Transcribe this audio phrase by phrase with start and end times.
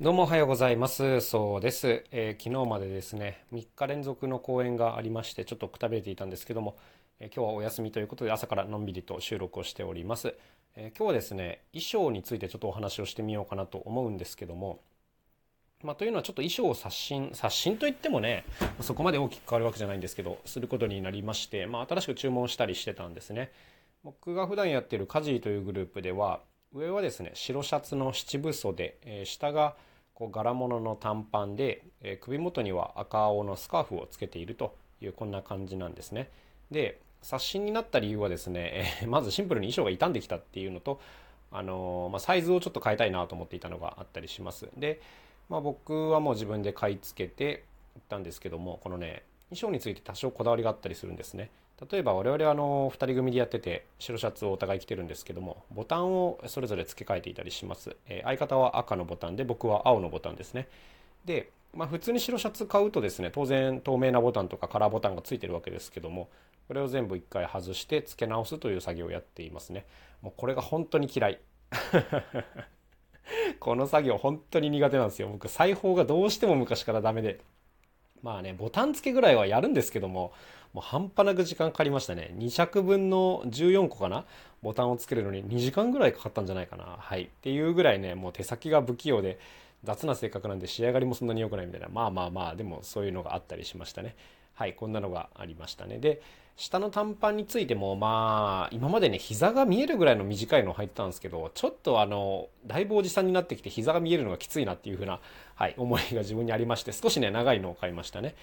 [0.00, 1.20] どうもおはようございます。
[1.22, 6.76] そうです、えー、昨日までですね、3日連続の公演がありまして、ちょっとくたびれていたんですけども、
[7.18, 10.36] えー、今日はお休みということで朝からのんびりと収録をしております。
[10.76, 14.78] えー、今日はですね、衣装についてちょっとお話をしてみようかなと思うんですけども、
[15.82, 18.44] まあ、というのはちょっと衣装を刷新、刷新といってもね、
[18.80, 23.50] そこまで大きく変わるわけじゃないんですけど、することになりまして、まあ、新しく注文したりしてたんですね。
[24.04, 26.38] 僕が普段やってるカジーというグループでは、
[26.72, 29.74] 上はですね、白シャツの七分袖、え下が
[30.18, 36.28] こう柄物の短パンで、えー、首元には赤青のスカーフをつけているというこんな感じなんですね。
[36.72, 41.00] で刷新になった理由はですね、えー、 まずシンプルに衣装が傷んできたっていうのと、
[41.52, 44.68] あのー、まあ、サイズをちょっと変えたいなと思っていたのがあったりします。
[44.76, 45.00] で、
[45.48, 47.62] まあ、僕はもう自分で買い付けて
[47.96, 51.50] いったんですけどもこのね衣装について多少こだわりがあったりするんですね。
[51.90, 60.66] 例えば我々はあの2人組でやってて白シャツをお互い着てるんですけどもボタンをそれぞれ付け替えていたりします、えー、相方は赤のボタンで僕は青のボタンですね。
[61.24, 66.28] で、まあ、普通に白シャツ買うとですね当然透明なボタンとかカラーボタンが付いてるわけですけども
[66.66, 69.86] これを全部1回外して付け直すという作業をやっていますね。
[70.20, 71.38] もうこれが本当に嫌い。
[73.60, 75.28] この作業本当に苦手なんですよ。
[75.28, 77.40] 僕裁縫がどうしても昔からダメで。
[78.22, 80.32] まあねボタン付けぐらいはやるんですけども
[80.72, 82.34] もう半端なく時間かかりましたね。
[82.36, 84.24] 2着分の14個かな
[84.62, 86.96] ボタンをつけるのに2時間ぐらいかかったんじゃないかな。
[86.98, 87.24] はい。
[87.24, 89.38] っていうぐらいね、もう手先が不器用で
[89.84, 91.88] 雑な性格なんで仕上がりもそんなに良くないみたいな。
[91.88, 94.14] まあまあまあ、でもそういうのがあったりしましたね。
[94.54, 94.74] はい。
[94.74, 95.98] こんなのがありましたね。
[95.98, 96.20] で、
[96.58, 105.20] 下の短パンについてもまあ今までね膝が見えるぐらいの短いのを履いてたんですけどちょっとあのだいぶおじさんになってきて膝が見えるのがきついなっていう風な
[105.54, 108.34] はい思いが自分にありまして少しね長いのを買いましたね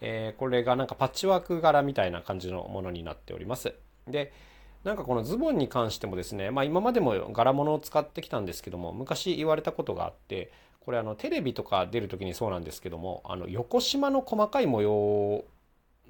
[0.00, 3.74] えー、これがなんかパッチワーク柄みたいな感じのものになっております。
[4.06, 4.32] で、
[4.84, 15.44] なんかこのズボンに関してもですね、まあ今までも柄物を使ってきたんですけども、昔言われたことがあって、これあのテレビとか出る時にそうなんですけども、あの横縞の細かい模様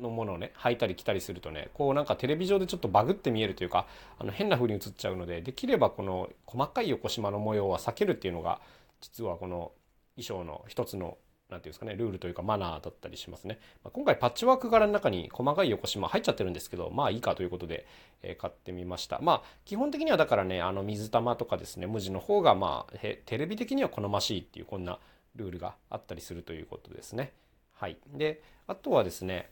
[0.00, 3.86] のものをね、履いたり着たりするとね、こうなんかテレビ上でちょっとバグって見えるというか、
[4.18, 8.60] あの変な風に映っちゃうので、できればこの細かい横縞の模様は避けるっていうのが、
[9.00, 9.72] 実はこの
[10.16, 11.18] 衣装の一つの
[11.50, 13.58] なんていうんですかね、ルールというかマナーだったりしますね。
[13.84, 17.86] まあ、今回パッチワーク柄の中に細かい横縞入っちゃってるんですけど、まあいいかということで、
[18.22, 19.20] えー、買ってみました。
[19.20, 24.98] まあ基本的にはだからね、あの水玉とかですね、無地の方がまあテレビ的には好ましいっていうこんな
[25.36, 27.32] ルールがあったりするということですね。
[27.74, 27.98] はい。
[28.14, 29.50] で、あとはですね、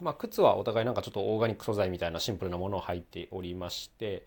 [0.00, 4.26] まあ靴はお互いなんかちょっとオーガニック素材みたいなシンプルなものを履いておりまして、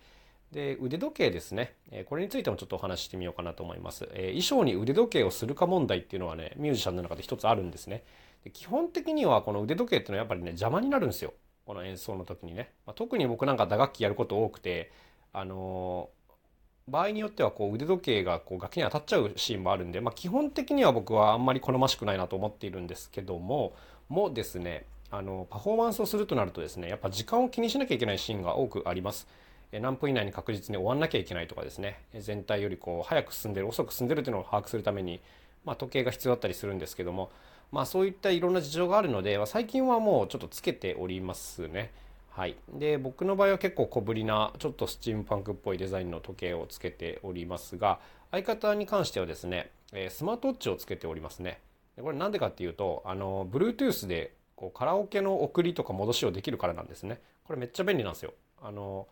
[0.51, 1.75] で、腕時計ですね。
[2.07, 4.27] これについてもちょっとお話ししてみようかなと思いますえ。
[4.27, 8.03] 衣装に腕時計をするか問題っていうのはね、ミュージシャンの中で一つあるんですね。
[8.43, 11.33] で基本的にはこの腕時計っていうのはやっぱりね、邪魔になるんですよ。
[11.65, 12.73] この演奏の時にね。
[12.85, 14.91] まあ、特に僕なんか打楽器やること多くて、
[15.31, 23.73] あのー、場合によってはこう腕時計がこう楽器に当たっちゃうシーンもあるんで、まあ、基本的には僕はあんまり好ましくないなと思っているんですけども、
[24.09, 29.27] もですね、あの、パフォーマンスをするとなるとですね、やっぱ時間を気にしなきゃいけないシーンが多くあります。
[29.79, 35.21] 何分以内に確実に終わんなきゃいけないとかですね全体よりこう早く進んでる遅く進んでるというのを把握するために、
[35.63, 37.31] まあ、時計が必要だったりするんですけども、
[37.71, 41.91] まあ、そういったいろんな事情があるので最近はもうちょっとつけておりますね。
[42.31, 47.99] はい、で僕の場合は結構小ぶりなちょっとスチームパンクっぽいデザインの時計をつけておりますが
[48.31, 49.69] 相方に関してはですね
[50.09, 51.59] スマートウォッチをつけておりますね
[52.01, 59.07] これなんでかっていうとあの Bluetooth でこうカラオケの送りとか戻しをできるからなんですねこれめっちゃ便利なんですよあの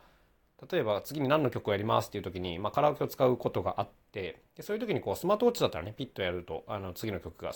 [0.72, 7.54] 例えば次に何の曲をやりますっていう時に、まあ、カラオケを使うことがあってでそういう時にこうスマートウォッチだったらねピッとやるとあの次の曲が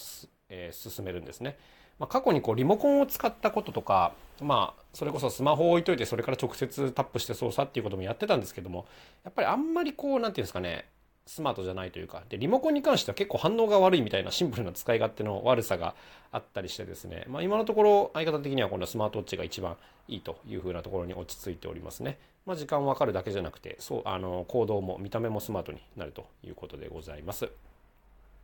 [0.53, 1.57] えー、進めるんですね。
[1.99, 8.87] まあ、過去にこうリモコンを使ったこととか、まあ、それこそスマホを置いといてそれから直接タップして操作っていうこともやってたんですけども
[9.23, 10.85] やっぱりあんまりこう何て言うんですかね
[11.25, 15.95] スマートじゃないというかでリモコンに関しては結構反応が悪いみたいなシンプルな使い勝手の悪さが
[16.31, 22.19] あったりしてですね、まあ、今のところ相方的にはこのスマートウォッチが一番いいというふうなところに落ち着いておりますね。
[22.45, 27.49] まあ、時間わかるだけじゃなくてそうあの行動も見た目もスマートになるということでございます。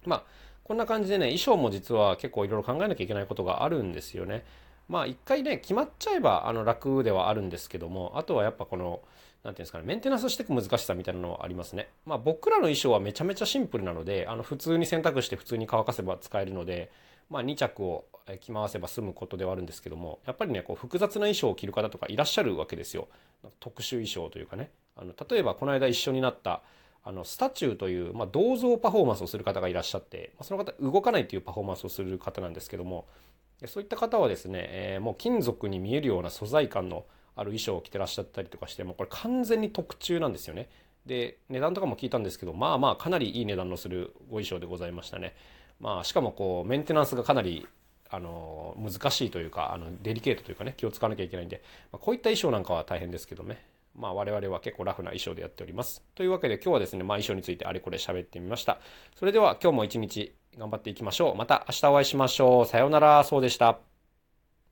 [0.05, 0.23] まあ
[0.63, 4.45] こんな感じでね衣装も実は結構いろいろ考えなきゃいけないことがあるんですよね。
[4.87, 9.01] まあ一回ね決まっちゃえばあの楽ではあるんですけどもあとはやっぱこの
[9.43, 11.89] 何ていうんですかね、メンテナンスしていく難しさみたいなのはありますね。
[12.05, 16.91] まあ僕らの衣装はめちゃめちゃシンプルなので、あの普通に洗濯して普通に乾かせば使えるので、
[17.29, 18.05] まあ2着を
[18.41, 23.07] 着回せば済むことではあるんですけども、やっぱりね、こう複雑な衣装を着る方とかいらっしゃるわけですよ。
[23.59, 24.71] 特殊衣装というかね。
[24.95, 26.61] あの例えばこの間一緒になった
[27.03, 33.07] あのスタチューという、まあ、銅像パフォーマンスをする方がいらっしゃって、まあ、その方動かないというパフォーマンスをする方なんですけども
[33.65, 37.05] そういった方はですね、えー、もう金属に見えるような素材感の
[37.39, 40.69] ある衣装を着てらっしゃったりとかしてもうこれ完全に特注なんですよね。
[41.05, 45.35] で値段とかも聞いたんですけどまあまあかなりいい値段のするご衣装でございましたね。
[45.79, 47.65] まあしかもこうメンテナンスがかなり
[48.09, 53.63] あの難しいというかあのデリケートというかね気を使わなきゃいけないんで、まあ、こういった衣装なんかは大変ですけどね。
[53.95, 56.03] まあ我々は結構ラフな衣装でやっております。
[56.15, 58.79] というわけで今日はですね、まあ、衣装についてあれこれ喋ってみました。
[59.15, 61.35] それでは今日も一日頑張っていきましょう。
[61.35, 62.65] また明日お会いしましょう。
[62.65, 63.23] さようなら。
[63.23, 63.88] そうでした。